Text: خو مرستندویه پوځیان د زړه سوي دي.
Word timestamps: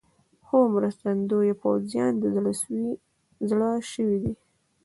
خو 0.45 0.57
مرستندویه 0.73 1.55
پوځیان 1.63 2.11
د 2.21 2.23
زړه 3.49 3.69
سوي 3.91 4.17
دي. 4.23 4.33